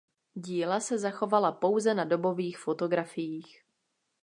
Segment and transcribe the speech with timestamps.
[0.35, 3.63] Díla se zachovala pouze na dobových fotografiích.